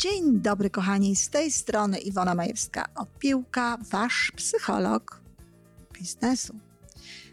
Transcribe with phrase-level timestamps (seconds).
[0.00, 1.16] Dzień dobry, kochani.
[1.16, 5.20] Z tej strony Iwona Majewska-Opiłka, wasz psycholog
[5.92, 6.54] biznesu.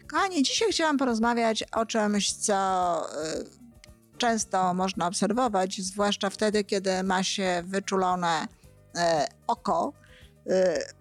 [0.06, 3.06] Kochani, dzisiaj chciałam porozmawiać o czymś, co
[4.14, 8.48] y, często można obserwować, zwłaszcza wtedy, kiedy ma się wyczulone
[8.96, 9.00] y,
[9.46, 9.92] oko
[10.46, 10.52] y,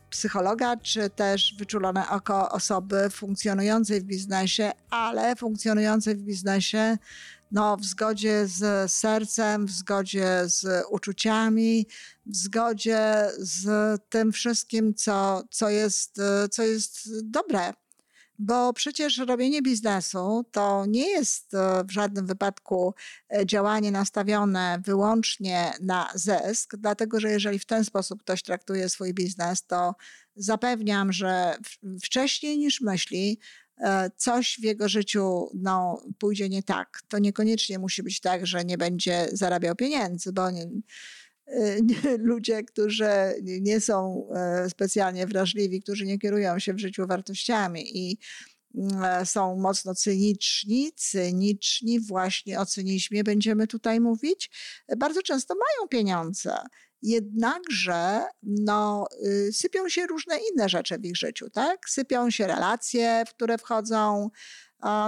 [0.10, 6.98] psychologa, czy też wyczulone oko osoby funkcjonującej w biznesie, ale funkcjonującej w biznesie
[7.52, 11.88] no, w zgodzie z sercem, w zgodzie z uczuciami,
[12.26, 13.68] w zgodzie z
[14.10, 17.74] tym wszystkim, co, co, jest, co jest dobre.
[18.40, 21.52] Bo przecież robienie biznesu to nie jest
[21.88, 22.94] w żadnym wypadku
[23.46, 29.66] działanie nastawione wyłącznie na zysk, dlatego że jeżeli w ten sposób ktoś traktuje swój biznes,
[29.66, 29.96] to
[30.36, 31.58] zapewniam, że
[32.02, 33.67] wcześniej niż myśli, E,
[34.18, 37.02] coś w jego życiu no, pójdzie nie tak.
[37.08, 40.64] To niekoniecznie musi być tak, że nie będzie zarabiał pieniędzy, bo nie,
[41.46, 43.10] e, nie, ludzie, którzy
[43.42, 48.18] nie są e, specjalnie wrażliwi, którzy nie kierują się w życiu wartościami i
[49.26, 54.50] są mocno cyniczni, cyniczni właśnie o cynizmie będziemy tutaj mówić,
[54.98, 56.58] bardzo często mają pieniądze
[57.02, 61.90] jednakże no, y, sypią się różne inne rzeczy w ich życiu, tak?
[61.90, 64.30] Sypią się relacje, w które wchodzą.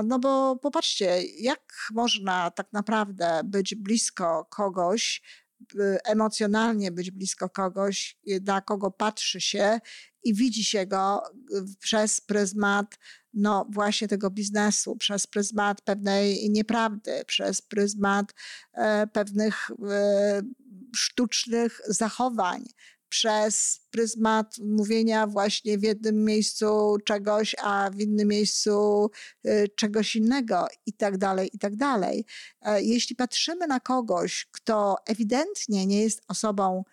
[0.04, 5.22] No bo popatrzcie, jak można tak naprawdę być blisko kogoś,
[5.76, 9.80] y, emocjonalnie być blisko kogoś, na kogo patrzy się
[10.24, 12.98] i widzi się go y, przez pryzmat
[13.34, 18.34] no właśnie tego biznesu, przez pryzmat pewnej nieprawdy, przez pryzmat
[18.74, 20.42] e, pewnych e,
[20.96, 22.66] sztucznych zachowań,
[23.10, 29.10] przez pryzmat mówienia właśnie w jednym miejscu czegoś, a w innym miejscu
[29.46, 32.26] y, czegoś innego i tak dalej, i tak dalej.
[32.62, 36.84] E, jeśli patrzymy na kogoś, kto ewidentnie nie jest osobą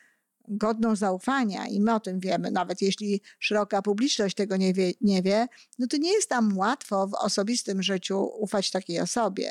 [0.48, 5.22] godną zaufania i my o tym wiemy, nawet jeśli szeroka publiczność tego nie wie, nie
[5.22, 5.46] wie,
[5.78, 9.50] no to nie jest tam łatwo w osobistym życiu ufać takiej osobie.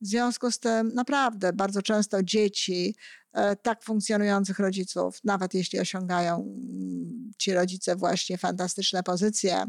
[0.00, 2.96] W związku z tym naprawdę bardzo często dzieci
[3.32, 9.66] e, tak funkcjonujących rodziców, nawet jeśli osiągają mm, ci rodzice właśnie fantastyczne pozycje,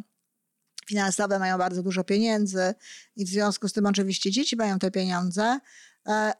[0.87, 2.73] finansowe, mają bardzo dużo pieniędzy
[3.15, 5.59] i w związku z tym oczywiście dzieci mają te pieniądze,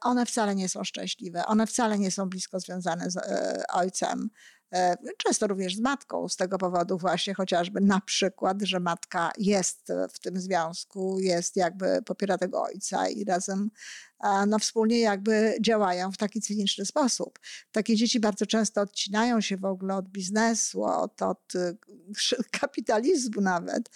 [0.00, 4.30] one wcale nie są szczęśliwe, one wcale nie są blisko związane z e, ojcem.
[4.74, 9.92] E, często również z matką, z tego powodu właśnie chociażby na przykład, że matka jest
[10.12, 13.70] w tym związku, jest jakby popiera tego ojca i razem
[14.46, 17.38] no, wspólnie jakby działają w taki cyniczny sposób.
[17.72, 21.76] Takie dzieci bardzo często odcinają się w ogóle od biznesu, od, od y,
[22.60, 23.90] kapitalizmu nawet.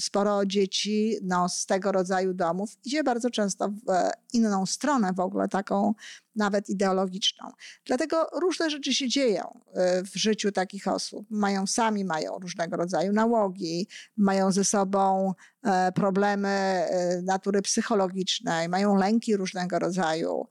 [0.00, 5.48] Sporo dzieci no, z tego rodzaju domów idzie bardzo często w inną stronę w ogóle,
[5.48, 5.94] taką
[6.36, 7.50] nawet ideologiczną.
[7.84, 9.60] Dlatego różne rzeczy się dzieją
[10.00, 11.26] y, w życiu takich osób.
[11.30, 15.34] Mają sami mają różnego rodzaju nałogi, mają ze sobą
[15.94, 20.46] problemy e, natury psychologicznej, mają lęki różnego rodzaju.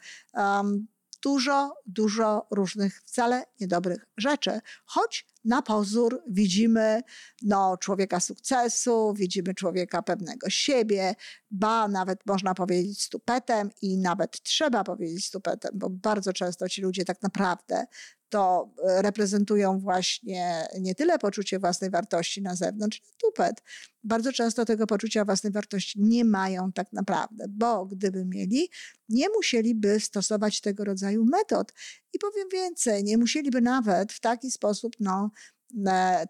[1.23, 7.01] Dużo, dużo różnych wcale niedobrych rzeczy, choć na pozór widzimy
[7.41, 11.15] no, człowieka sukcesu, widzimy człowieka pewnego siebie,
[11.51, 17.05] ba, nawet można powiedzieć stupetem i nawet trzeba powiedzieć stupetem, bo bardzo często ci ludzie
[17.05, 17.85] tak naprawdę
[18.29, 23.63] to e, reprezentują właśnie nie tyle poczucie własnej wartości na zewnątrz, tupet.
[24.03, 28.69] Bardzo często tego poczucia własnej wartości nie mają tak naprawdę, bo gdyby mieli,
[29.09, 31.73] nie musieliby stosować tego rodzaju metod.
[32.13, 35.31] I powiem więcej, nie musieliby nawet w taki sposób, no,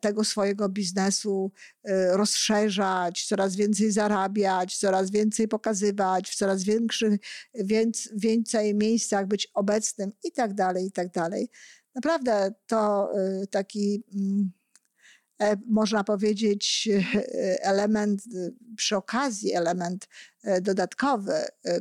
[0.02, 1.52] tego swojego biznesu
[1.84, 7.20] e, rozszerzać, coraz więcej zarabiać, coraz więcej pokazywać, w coraz większych,
[7.54, 11.50] więc, więcej miejscach być obecnym i tak dalej, i tak dalej.
[11.96, 13.10] Naprawdę to
[13.44, 14.52] y, taki mm,
[15.68, 20.08] można powiedzieć, e, element y, przy okazji, element
[20.44, 21.34] e, dodatkowy,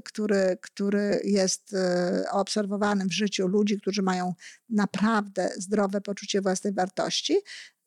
[0.04, 1.76] który, który jest
[2.30, 4.34] obserwowany w życiu ludzi, którzy mają
[4.68, 7.36] naprawdę zdrowe poczucie własnej wartości,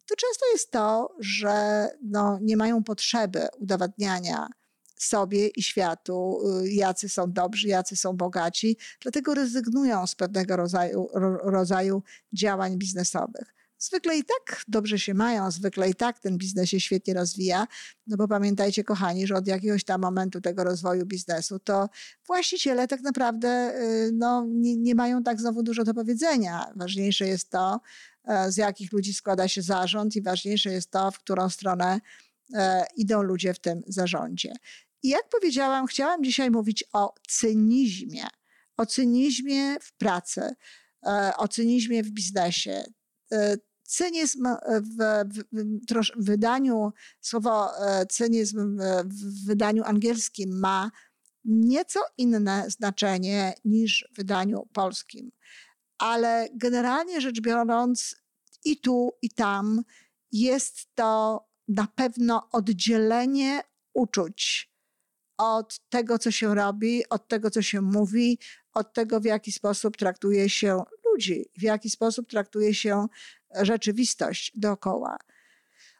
[0.05, 4.47] to często jest to, że no, nie mają potrzeby udowadniania
[4.97, 11.07] sobie i światu, y, jacy są dobrzy, jacy są bogaci, dlatego rezygnują z pewnego rodzaju,
[11.43, 12.03] rodzaju
[12.33, 13.60] działań biznesowych.
[13.81, 17.67] Zwykle i tak dobrze się mają, zwykle i tak ten biznes się świetnie rozwija,
[18.07, 21.89] no bo pamiętajcie, kochani, że od jakiegoś tam momentu tego rozwoju biznesu to
[22.27, 26.71] właściciele tak naprawdę y, no, nie, nie mają tak znowu dużo do powiedzenia.
[26.75, 27.81] Ważniejsze jest to,
[28.25, 31.99] e, z jakich ludzi składa się zarząd, i ważniejsze jest to, w którą stronę
[32.53, 34.53] e, idą ludzie w tym zarządzie.
[35.03, 38.23] I jak powiedziałam, chciałam dzisiaj mówić o cynizmie,
[38.77, 40.55] o cynizmie w pracy.
[41.05, 42.83] e, o cynizmie w biznesie.
[43.91, 44.47] E, cynizm
[44.81, 47.69] w, w, w, wydaniu, słowo
[48.09, 50.91] cynizm w wydaniu angielskim ma
[51.45, 55.31] nieco inne znaczenie niż w wydaniu polskim.
[55.97, 58.15] Ale generalnie rzecz biorąc,
[58.65, 59.83] i tu, i tam
[60.31, 63.61] jest to na pewno oddzielenie
[63.93, 64.71] uczuć
[65.37, 68.39] od tego, co się robi, od tego, co się mówi,
[68.73, 73.07] od tego, w jaki sposób traktuje się ludzi, w jaki sposób traktuje się
[73.61, 75.17] rzeczywistość dookoła.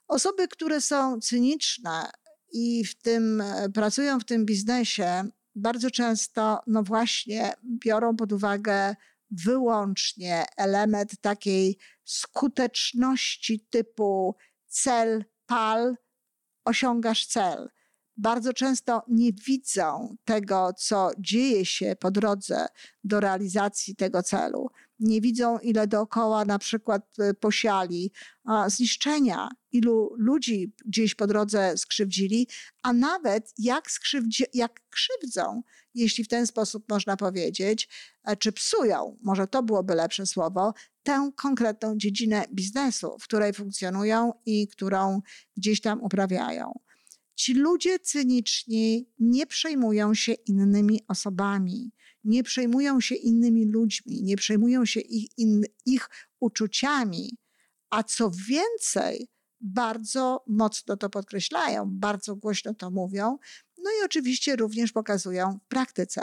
[0.07, 2.11] Osoby, które są cyniczne
[2.53, 3.43] i w tym
[3.73, 5.23] pracują w tym biznesie,
[5.55, 8.95] bardzo często, no właśnie, biorą pod uwagę
[9.31, 14.35] wyłącznie element takiej skuteczności typu
[14.67, 15.95] cel, pal,
[16.65, 17.69] osiągasz cel.
[18.17, 22.65] Bardzo często nie widzą tego, co dzieje się po drodze
[23.03, 24.67] do realizacji tego celu.
[25.01, 28.11] Nie widzą, ile dookoła na przykład y, posiali
[28.67, 32.47] zniszczenia, ilu ludzi gdzieś po drodze skrzywdzili,
[32.83, 35.61] a nawet jak, skrzywdzi, jak krzywdzą,
[35.93, 37.89] jeśli w ten sposób można powiedzieć,
[38.23, 44.33] e, czy psują, może to byłoby lepsze słowo, tę konkretną dziedzinę biznesu, w której funkcjonują
[44.45, 45.21] i którą
[45.57, 46.79] gdzieś tam uprawiają.
[47.35, 51.91] Ci ludzie cyniczni nie przejmują się innymi osobami,
[52.23, 56.09] nie przejmują się innymi ludźmi, nie przejmują się ich, in, ich
[56.39, 57.37] uczuciami,
[57.89, 59.29] a co więcej,
[59.59, 63.37] bardzo mocno to podkreślają, bardzo głośno to mówią,
[63.77, 66.21] no i oczywiście również pokazują w praktyce.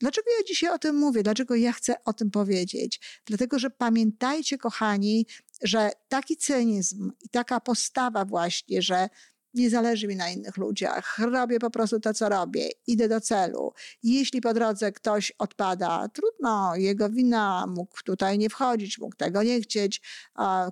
[0.00, 1.22] Dlaczego ja dzisiaj o tym mówię?
[1.22, 3.20] Dlaczego ja chcę o tym powiedzieć?
[3.26, 5.26] Dlatego, że pamiętajcie, kochani,
[5.62, 9.08] że taki cynizm i taka postawa właśnie, że
[9.56, 13.72] nie zależy mi na innych ludziach, robię po prostu to, co robię, idę do celu.
[14.02, 19.60] Jeśli po drodze ktoś odpada, trudno, jego wina, mógł tutaj nie wchodzić, mógł tego nie
[19.60, 20.02] chcieć,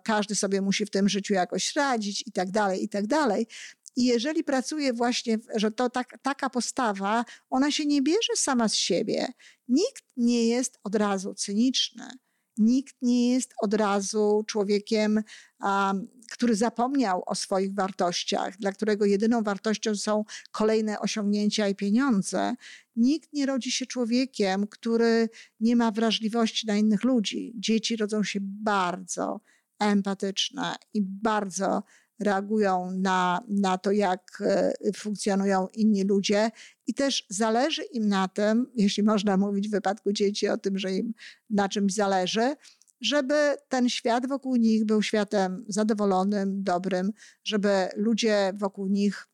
[0.04, 3.46] każdy sobie musi w tym życiu jakoś radzić i tak dalej, i tak dalej.
[3.96, 8.74] I jeżeli pracuje właśnie, że to tak, taka postawa, ona się nie bierze sama z
[8.74, 9.26] siebie.
[9.68, 12.08] Nikt nie jest od razu cyniczny.
[12.58, 15.22] Nikt nie jest od razu człowiekiem,
[16.30, 22.54] który zapomniał o swoich wartościach, dla którego jedyną wartością są kolejne osiągnięcia i pieniądze.
[22.96, 25.28] Nikt nie rodzi się człowiekiem, który
[25.60, 27.52] nie ma wrażliwości na innych ludzi.
[27.56, 29.40] Dzieci rodzą się bardzo
[29.78, 31.82] empatyczne i bardzo
[32.20, 36.50] reagują na, na to, jak e, funkcjonują inni ludzie,
[36.86, 40.92] i też zależy im na tym, jeśli można mówić w wypadku dzieci o tym, że
[40.92, 41.14] im
[41.50, 42.54] na czymś zależy,
[43.00, 47.12] żeby ten świat wokół nich był światem zadowolonym, dobrym,
[47.44, 49.28] żeby ludzie wokół nich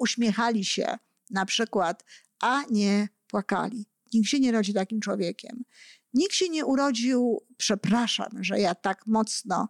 [0.00, 0.98] uśmiechali się
[1.30, 2.04] na przykład,
[2.40, 3.86] a nie płakali.
[4.12, 5.64] Nikt się nie rodzi takim człowiekiem.
[6.14, 9.68] Nikt się nie urodził, przepraszam, że ja tak mocno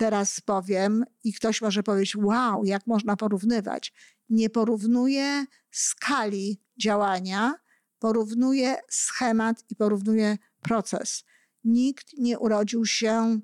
[0.00, 3.92] teraz powiem i ktoś może powiedzieć, wow, jak można porównywać.
[4.28, 7.54] Nie porównuje skali działania,
[7.98, 11.24] porównuje schemat i porównuje proces.
[11.64, 13.40] Nikt nie urodził się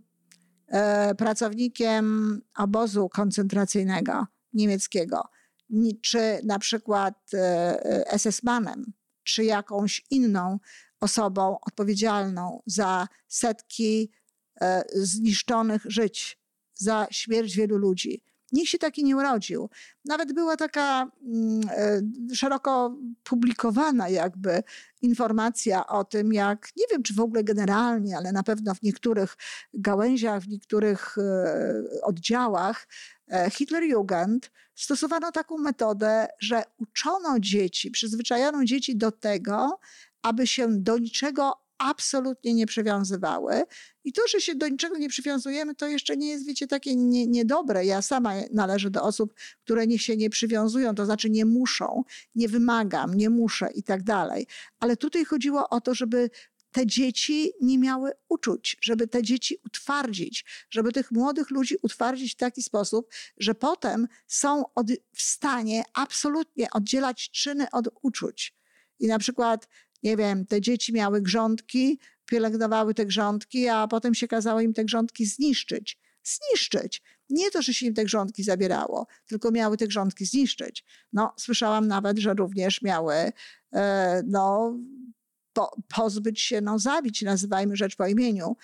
[0.68, 5.22] e, pracownikiem obozu koncentracyjnego niemieckiego,
[6.02, 8.84] czy na przykład e, SS-manem,
[9.22, 10.58] czy jakąś inną
[11.00, 14.12] osobą odpowiedzialną za setki
[14.60, 16.45] e, zniszczonych żyć
[16.76, 18.22] za śmierć wielu ludzi.
[18.52, 19.70] Nikt się taki nie urodził.
[20.04, 21.10] Nawet była taka
[21.70, 22.00] e,
[22.34, 24.62] szeroko publikowana jakby
[25.02, 29.36] informacja o tym, jak, nie wiem czy w ogóle generalnie, ale na pewno w niektórych
[29.74, 32.88] gałęziach, w niektórych e, oddziałach
[33.28, 39.78] e, Hitlerjugend stosowano taką metodę, że uczono dzieci, przyzwyczajano dzieci do tego,
[40.22, 43.62] aby się do niczego absolutnie nie przywiązywały.
[44.04, 47.26] I to, że się do niczego nie przywiązujemy, to jeszcze nie jest, wiecie, takie nie,
[47.26, 47.84] niedobre.
[47.84, 52.02] Ja sama należę do osób, które nie się nie przywiązują, to znaczy nie muszą,
[52.34, 54.46] nie wymagam, nie muszę i tak dalej.
[54.80, 56.30] Ale tutaj chodziło o to, żeby
[56.76, 62.36] te dzieci nie miały uczuć, żeby te dzieci utwardzić, żeby tych młodych ludzi utwardzić w
[62.36, 68.54] taki sposób, że potem są od, w stanie absolutnie oddzielać czyny od uczuć.
[68.98, 69.68] I na przykład
[70.06, 74.84] nie wiem, te dzieci miały grządki, pielęgnowały te grządki, a potem się kazało im te
[74.84, 75.98] grządki zniszczyć.
[76.24, 77.02] Zniszczyć.
[77.30, 80.84] Nie to, że się im te grządki zabierało, tylko miały te grządki zniszczyć.
[81.12, 83.14] No, słyszałam nawet, że również miały
[83.72, 84.74] e, no,
[85.56, 88.56] po, pozbyć się, no zabić, nazywajmy rzecz po imieniu,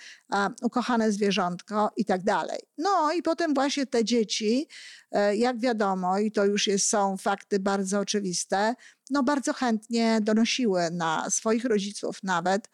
[0.61, 2.59] ukochane zwierzątko i tak dalej.
[2.77, 4.67] No i potem właśnie te dzieci,
[5.11, 8.75] e, jak wiadomo, i to już jest, są fakty bardzo oczywiste,
[9.09, 12.69] no bardzo chętnie donosiły na swoich rodziców nawet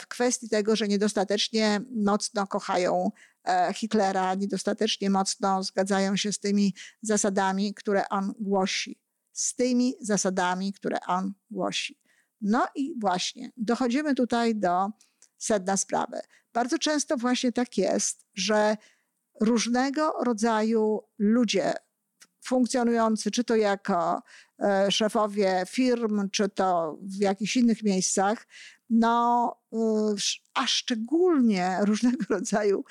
[0.00, 3.10] w kwestii tego, że niedostatecznie mocno kochają
[3.74, 9.00] Hitlera, niedostatecznie mocno zgadzają się z tymi zasadami, które on głosi.
[9.32, 11.98] Z tymi zasadami, które on głosi.
[12.40, 14.88] No i właśnie dochodzimy tutaj do
[15.38, 16.20] sedna sprawy.
[16.52, 18.76] Bardzo często właśnie tak jest, że
[19.40, 21.72] różnego rodzaju ludzie
[22.44, 24.22] funkcjonujący, czy to jako
[24.62, 28.46] e, szefowie firm, czy to w jakichś innych miejscach,
[28.90, 29.54] no,
[30.54, 32.84] a szczególnie różnego rodzaju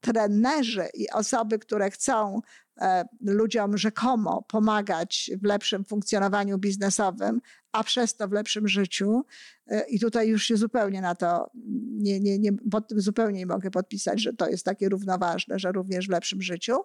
[0.00, 2.40] trenerzy i osoby, które chcą
[2.80, 7.40] e, ludziom rzekomo pomagać w lepszym funkcjonowaniu biznesowym,
[7.72, 9.24] a przez to w lepszym życiu.
[9.66, 11.50] E, I tutaj już się zupełnie na to,
[11.98, 15.72] nie, nie, nie, pod tym zupełnie nie mogę podpisać, że to jest takie równoważne, że
[15.72, 16.76] również w lepszym życiu.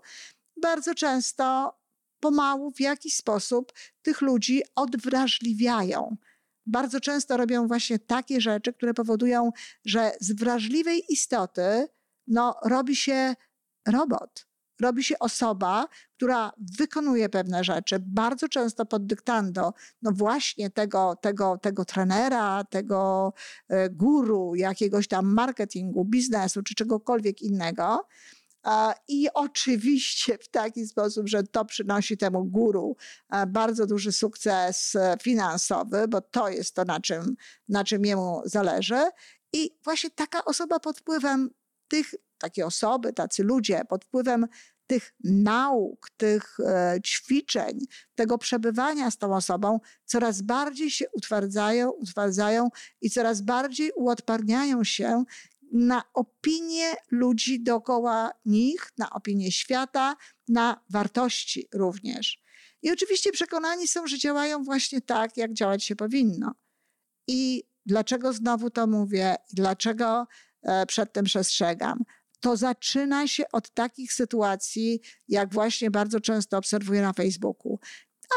[0.61, 1.77] Bardzo często
[2.19, 6.17] pomału w jakiś sposób tych ludzi odwrażliwiają
[6.65, 9.51] bardzo często robią właśnie takie rzeczy, które powodują,
[9.85, 11.87] że z wrażliwej istoty
[12.27, 13.35] no, robi się
[13.87, 14.47] robot.
[14.81, 21.57] Robi się osoba, która wykonuje pewne rzeczy, bardzo często pod dyktando, no właśnie tego, tego,
[21.57, 23.33] tego trenera, tego
[23.67, 28.07] e, guru, jakiegoś tam marketingu, biznesu czy czegokolwiek innego.
[29.07, 32.95] I oczywiście w taki sposób, że to przynosi temu guru
[33.47, 37.35] bardzo duży sukces finansowy, bo to jest to, na czym,
[37.69, 39.09] na czym jemu zależy.
[39.53, 41.49] I właśnie taka osoba pod wpływem
[41.87, 44.47] tych, takie osoby, tacy ludzie, pod wpływem
[44.87, 47.79] tych nauk, tych e, ćwiczeń,
[48.15, 52.69] tego przebywania z tą osobą, coraz bardziej się utwardzają, utwardzają
[53.01, 55.23] i coraz bardziej uodparniają się
[55.71, 60.15] na opinię ludzi dookoła nich, na opinię świata,
[60.47, 62.39] na wartości również.
[62.81, 66.55] I oczywiście przekonani są, że działają właśnie tak, jak działać się powinno.
[67.27, 70.27] I dlaczego znowu to mówię, dlaczego
[70.61, 72.03] e, przed tym przestrzegam?
[72.39, 77.79] To zaczyna się od takich sytuacji, jak właśnie bardzo często obserwuję na Facebooku.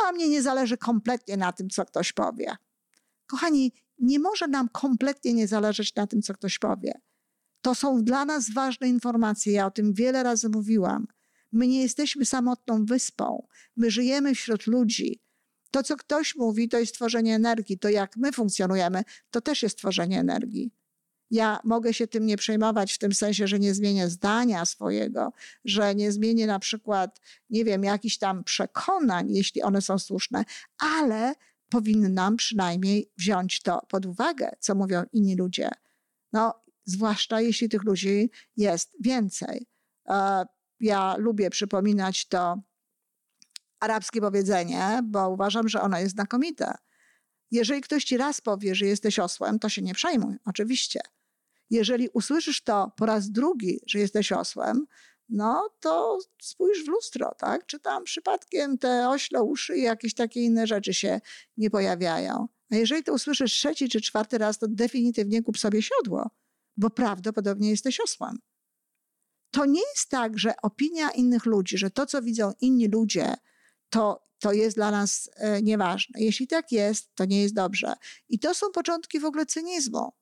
[0.07, 2.57] A mnie nie zależy kompletnie na tym, co ktoś powie.
[3.27, 7.01] Kochani, nie może nam kompletnie nie zależeć na tym, co ktoś powie.
[7.63, 9.53] To są dla nas ważne informacje.
[9.53, 11.07] Ja o tym wiele razy mówiłam.
[11.53, 13.47] My nie jesteśmy samotną wyspą.
[13.77, 15.21] My żyjemy wśród ludzi.
[15.71, 17.79] To, co ktoś mówi, to jest tworzenie energii.
[17.79, 20.73] To, jak my funkcjonujemy, to też jest tworzenie energii.
[21.31, 25.33] Ja mogę się tym nie przejmować w tym sensie, że nie zmienię zdania swojego,
[25.65, 30.45] że nie zmienię na przykład, nie wiem, jakichś tam przekonań, jeśli one są słuszne,
[30.79, 31.35] ale
[31.69, 35.71] powinnam przynajmniej wziąć to pod uwagę, co mówią inni ludzie.
[36.33, 36.55] No,
[36.89, 39.67] zwłaszcza jeśli tych ludzi jest więcej.
[40.09, 40.47] E,
[40.81, 42.63] ja lubię przypominać to
[43.81, 46.75] arabskie powiedzenie, bo uważam, że ono jest znakomite.
[47.51, 51.01] Jeżeli ktoś ci raz powie, że jesteś osłem, to się nie przejmuj, oczywiście.
[51.71, 54.87] Jeżeli usłyszysz to po raz drugi, że jesteś osłem,
[55.29, 57.67] no to spójrz w lustro, tak?
[57.67, 61.21] Czy tam przypadkiem te ośle uszy i jakieś takie inne rzeczy się
[61.57, 62.49] nie pojawiają.
[62.71, 66.31] A jeżeli to usłyszysz trzeci czy czwarty raz, to definitywnie kup sobie siodło
[66.79, 68.39] bo prawdopodobnie jesteś osłem.
[69.51, 73.35] To nie jest tak, że opinia innych ludzi, że to, co widzą inni ludzie,
[73.91, 76.21] to, to jest dla nas e, nieważne.
[76.21, 77.95] Jeśli tak jest, to nie jest dobrze.
[78.29, 80.13] I to są początki w ogóle cynizmu.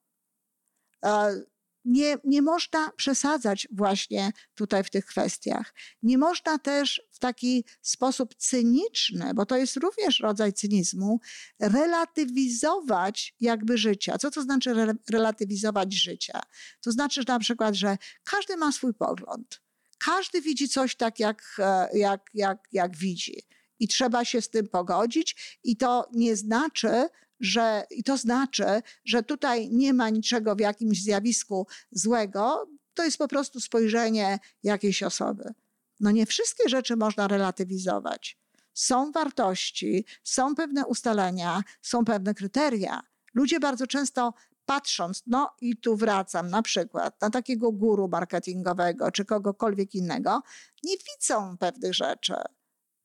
[1.86, 5.74] Nie, nie można przesadzać właśnie tutaj w tych kwestiach.
[6.02, 11.20] Nie można też w taki sposób cyniczny, bo to jest również rodzaj cynizmu,
[11.60, 14.18] relatywizować jakby życia.
[14.18, 16.40] Co to znaczy re relatywizować życia?
[16.80, 19.60] To znaczy że na przykład, że każdy ma swój pogląd.
[19.98, 23.42] Każdy widzi coś tak, jak, e, jak, jak, jak widzi.
[23.78, 27.08] I trzeba się z tym pogodzić, i to nie znaczy,
[27.40, 33.18] że, i to znaczy, że tutaj nie ma niczego w jakimś zjawisku złego, to jest
[33.18, 35.54] po prostu spojrzenie jakiejś osoby.
[36.00, 38.38] No nie wszystkie rzeczy można relatywizować.
[38.74, 43.02] Są wartości, są pewne ustalenia, są pewne kryteria.
[43.34, 44.34] Ludzie bardzo często
[44.66, 50.42] patrząc, no i tu wracam na przykład na takiego guru marketingowego czy kogokolwiek innego,
[50.82, 52.34] nie widzą pewnych rzeczy.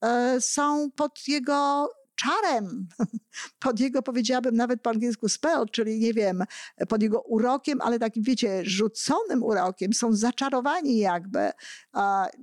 [0.04, 1.90] E, są pod jego
[2.22, 2.88] czarem,
[3.66, 6.44] pod jego, powiedziałabym nawet po angielsku spell, czyli nie wiem,
[6.90, 11.52] pod jego urokiem, ale takim, wiecie, rzuconym urokiem, są zaczarowani jakby.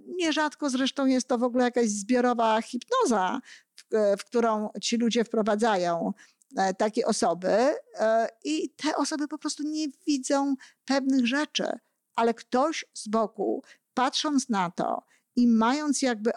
[0.07, 3.41] Nierzadko zresztą jest to w ogóle jakaś zbiorowa hipnoza,
[3.77, 3.85] w,
[4.19, 6.13] w którą ci ludzie wprowadzają
[6.57, 7.75] e, takie osoby.
[7.95, 10.55] E, i te osoby po prostu nie widzą
[10.85, 11.69] pewnych rzeczy,
[12.15, 13.63] ale ktoś z boku,
[13.95, 15.03] patrząc na to
[15.39, 16.31] i mając jakby,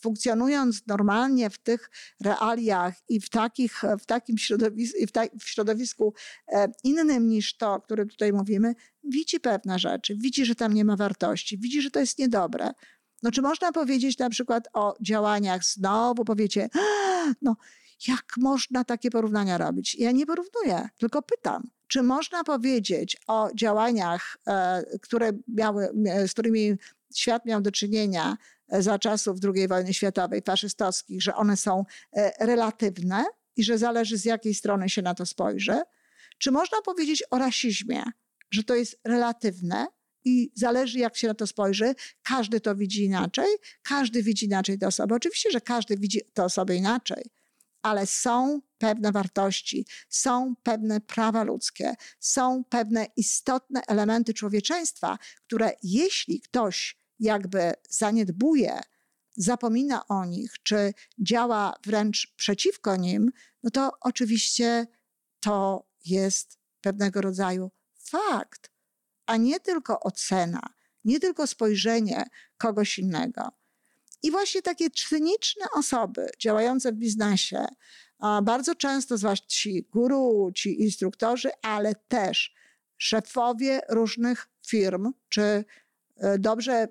[0.00, 6.14] funkcjonując normalnie w tych realiach i w, takich, w takim środowisku, w, ta, w środowisku
[6.48, 10.84] e, innym niż to, o którym tutaj mówimy, widzi pewne rzeczy, widzi, że tam nie
[10.84, 12.70] ma wartości, widzi, że to jest niedobre.
[13.22, 16.68] No czy można powiedzieć na przykład o działaniach, znowu powiecie,
[17.42, 17.56] no
[18.08, 19.94] jak można takie porównania robić?
[19.94, 21.62] Ja nie porównuję, tylko pytam.
[21.88, 25.88] Czy można powiedzieć o działaniach, e, które miały,
[26.26, 26.76] z którymi
[27.18, 28.36] świat miał do czynienia
[28.68, 33.24] e, za czasów II wojny światowej, faszystowskich, że one są e, relatywne
[33.56, 35.82] i że zależy z jakiej strony się na to spojrzy?
[36.38, 38.02] Czy można powiedzieć o rasizmie,
[38.50, 39.86] że to jest relatywne
[40.24, 41.94] i zależy jak się na to spojrzy?
[42.22, 43.46] Każdy to widzi inaczej,
[43.82, 45.14] każdy widzi inaczej te osoby.
[45.14, 47.30] Oczywiście, że każdy widzi te osoby inaczej
[47.84, 56.40] ale są pewne wartości, są pewne prawa ludzkie, są pewne istotne elementy człowieczeństwa, które jeśli
[56.40, 58.80] ktoś jakby zaniedbuje,
[59.36, 63.30] zapomina o nich, czy działa wręcz przeciwko nim,
[63.62, 64.86] no to oczywiście
[65.40, 68.70] to jest pewnego rodzaju fakt,
[69.26, 70.60] a nie tylko ocena,
[71.04, 72.24] nie tylko spojrzenie
[72.56, 73.48] kogoś innego.
[74.22, 77.66] I właśnie takie cyniczne osoby działające w biznesie,
[78.42, 82.54] bardzo często, zwłaszcza ci guru, ci instruktorzy, ale też
[82.96, 85.64] szefowie różnych firm, czy
[86.16, 86.88] e, dobrze,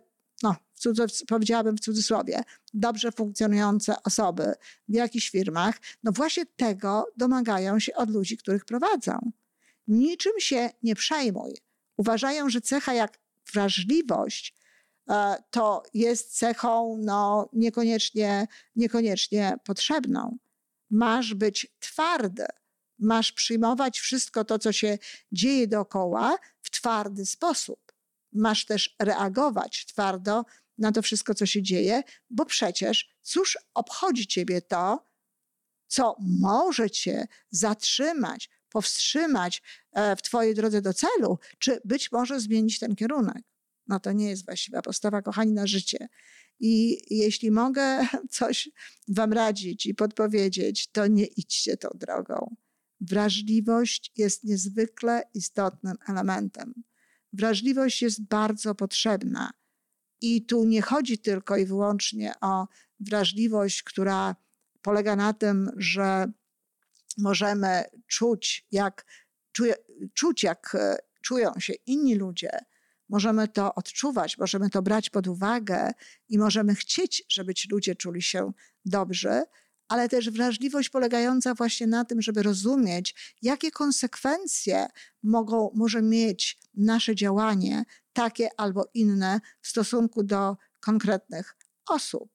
[0.86, 4.54] no, powiedziałabym w cudzysłowie, dobrze funkcjonujące osoby
[4.88, 9.32] w jakichś firmach, no właśnie tego domagają się od ludzi, których prowadzą.
[9.88, 11.58] Niczym się nie przejmuj.
[11.98, 13.20] Uważają, że cecha jak
[13.54, 14.56] wrażliwość
[15.10, 20.38] E, to jest cechą no, niekoniecznie, niekoniecznie potrzebną.
[20.90, 22.46] Masz być twardy,
[23.00, 24.98] masz przyjmować wszystko to, co się
[25.32, 27.80] dzieje dookoła w twardy sposób.
[28.34, 30.46] Masz też reagować twardo
[30.78, 35.10] na to wszystko, co się dzieje, bo przecież cóż obchodzi ciebie to,
[35.88, 42.80] co może cię zatrzymać, powstrzymać e, w twojej drodze do celu, czy być może zmienić
[42.80, 43.44] ten kierunek
[43.88, 46.08] no to nie jest właściwa postawa, kochani, na życie.
[46.60, 48.70] I jeśli mogę coś
[49.08, 52.56] Wam radzić i podpowiedzieć, to nie idźcie tą drogą.
[53.02, 56.74] Wrażliwość jest niezwykle istotnym elementem.
[57.34, 59.52] Wrażliwość jest bardzo potrzebna.
[60.24, 62.68] I tu nie chodzi tylko i wyłącznie o
[63.00, 64.36] wrażliwość, która
[64.82, 66.32] polega na tym, że
[67.18, 69.06] możemy czuć, jak,
[70.14, 72.50] czuć, jak e, czują się inni ludzie,
[73.10, 75.92] możemy to odczuwać, możemy to brać pod uwagę
[76.30, 78.52] i możemy chcieć, żeby ci ludzie czuli się
[78.86, 79.44] dobrze,
[79.88, 84.88] ale też wrażliwość polegająca właśnie na tym, żeby rozumieć, jakie konsekwencje
[85.24, 87.84] mogą, może mieć nasze działanie,
[88.14, 91.58] takie albo inne, w stosunku do konkretnych
[91.90, 92.30] osób.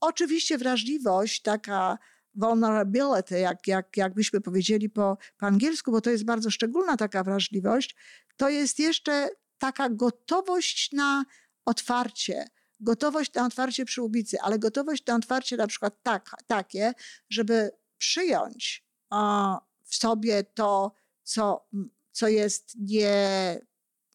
[0.00, 1.98] Oczywiście wrażliwość, taka
[2.34, 7.96] vulnerability, jak, jak, jakbyśmy powiedzieli po, po angielsku, bo to jest bardzo szczególna taka wrażliwość,
[8.36, 9.28] to jest jeszcze
[9.58, 11.24] taka gotowość na
[11.64, 12.46] otwarcie,
[12.80, 16.92] gotowość na otwarcie przyłbicy, ale gotowość na otwarcie na przykład tak, takie,
[17.30, 21.68] żeby przyjąć o, w sobie to, co,
[22.12, 23.60] co jest nie,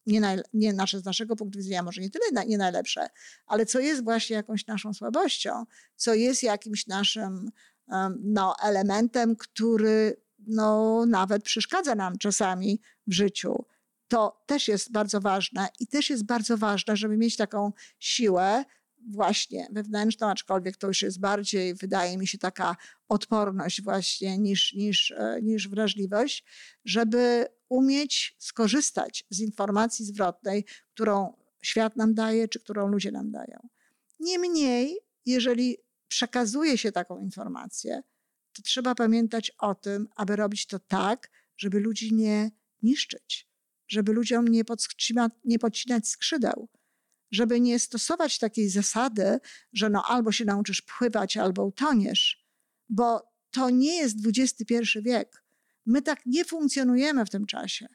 [0.06, 3.08] nie, naj, nie nasze, z naszego punktu widzenia może nie tyle nie najlepsze,
[3.46, 5.64] ale co jest właśnie jakąś naszą słabością,
[5.96, 7.50] co jest jakimś naszym
[8.24, 13.64] no, elementem, który no, nawet przeszkadza nam czasami w życiu.
[14.08, 18.64] To też jest bardzo ważne i też jest bardzo ważne, żeby mieć taką siłę
[19.10, 22.76] właśnie wewnętrzną, aczkolwiek to już jest bardziej, wydaje mi się, taka
[23.08, 26.44] odporność właśnie niż, niż, e, niż wrażliwość,
[26.84, 33.68] żeby umieć skorzystać z informacji zwrotnej, którą świat nam daje, czy którą ludzie nam dają.
[34.20, 35.76] Niemniej, jeżeli
[36.08, 38.02] przekazuje się taką informację,
[38.52, 42.50] to trzeba pamiętać o tym, aby robić to tak, żeby ludzi nie
[42.82, 43.48] niszczyć,
[43.88, 44.62] żeby ludziom nie,
[45.44, 46.68] nie podcinać skrzydeł,
[47.30, 49.38] żeby nie stosować takiej zasady,
[49.72, 52.46] że no albo się nauczysz pływać, albo utoniesz,
[52.88, 55.44] bo to nie jest XXI wiek.
[55.86, 57.86] My tak nie funkcjonujemy w tym czasie.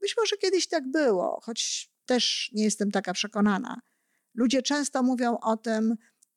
[0.00, 3.80] Być może kiedyś tak było, choć też nie jestem taka przekonana.
[4.34, 5.96] Ludzie często mówią o tym,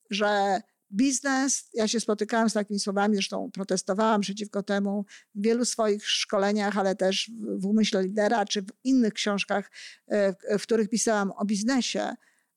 [0.10, 1.70] że biznes.
[1.74, 6.96] Ja się spotykałam z takimi słowami, zresztą protestowałam przeciwko temu w wielu swoich szkoleniach, ale
[6.96, 9.72] też w Umyśle Lidera czy w innych książkach,
[10.08, 12.16] e, w których pisałam o biznesie,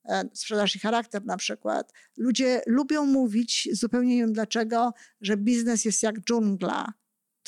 [0.08, 1.92] e, sprzedaż i charakter na przykład.
[2.16, 6.92] Ludzie lubią mówić, zupełnie nie wiem dlaczego, że biznes jest jak dżungla.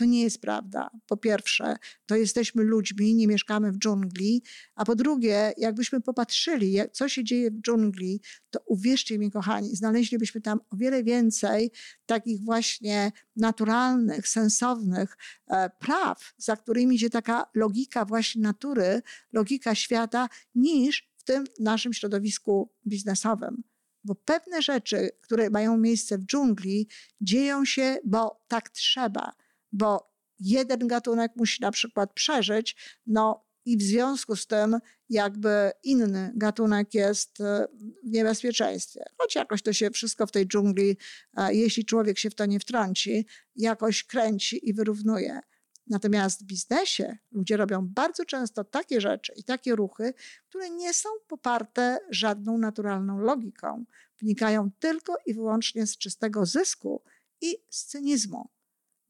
[0.01, 0.91] To nie jest prawda.
[1.07, 4.43] Po pierwsze, to jesteśmy ludźmi, nie mieszkamy w dżungli,
[4.75, 10.41] a po drugie, jakbyśmy popatrzyli, co się dzieje w dżungli, to uwierzcie mi, kochani, znaleźlibyśmy
[10.41, 11.71] tam o wiele więcej
[12.07, 20.29] takich właśnie naturalnych, sensownych e, praw, za którymi idzie taka logika właśnie natury, logika świata,
[20.55, 23.63] niż w tym naszym środowisku biznesowym.
[24.05, 26.89] Bo pewne rzeczy, które mają miejsce w dżungli,
[27.21, 29.33] dzieją się, bo tak trzeba
[29.73, 34.79] bo jeden gatunek musi na przykład przeżyć, no i w związku z tym
[35.09, 37.67] jakby inny gatunek jest e,
[38.05, 39.05] w niebezpieczeństwie.
[39.19, 40.97] Choć jakoś to się wszystko w tej dżungli,
[41.37, 45.41] e, jeśli człowiek się w to nie wtrąci, jakoś kręci i wyrównuje.
[45.87, 50.15] Natomiast w biznesie ludzie robią bardzo często takie rzeczy i takie ruchy,
[50.49, 53.85] które nie są poparte żadną naturalną logiką.
[54.21, 57.03] Wnikają tylko i wyłącznie z czystego zysku
[57.41, 58.51] i z cynizmu.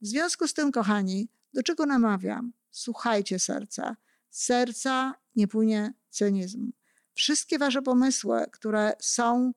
[0.01, 2.53] W związku z tym, kochani, do czego namawiam?
[2.71, 3.95] Słuchajcie serca.
[4.29, 6.71] serca nie płynie cynizm.
[7.13, 9.53] Wszystkie wasze pomysły, które są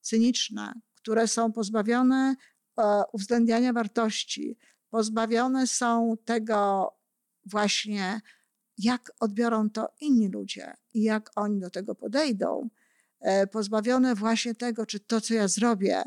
[0.00, 2.36] cyniczne, które są pozbawione
[2.78, 4.58] e, uwzględniania wartości,
[4.90, 6.90] pozbawione są tego
[7.46, 8.20] właśnie,
[8.78, 12.68] jak odbiorą to inni ludzie i jak oni do tego podejdą,
[13.20, 16.02] e, pozbawione właśnie tego, czy to, co ja zrobię,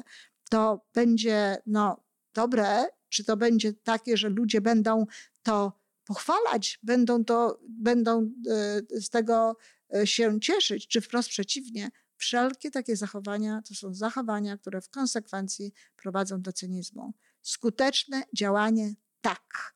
[0.49, 5.05] to będzie no, dobre czy to będzie takie, że ludzie będą
[5.43, 9.57] to pochwalać, będą, to, będą e, z tego
[9.95, 11.89] e, się cieszyć, czy wprost przeciwnie.
[12.17, 17.13] Wszelkie takie zachowania to są zachowania, które w konsekwencji prowadzą do cynizmu.
[17.41, 19.75] Skuteczne działanie tak,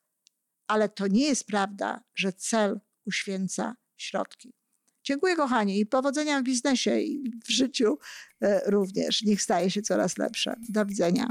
[0.68, 4.54] ale to nie jest prawda, że cel uświęca środki.
[5.04, 8.00] Dziękuję kochani i powodzenia w biznesie i w życiu
[8.42, 9.22] e, również.
[9.22, 10.56] Niech staje się coraz lepsze.
[10.70, 11.30] Do widzenia.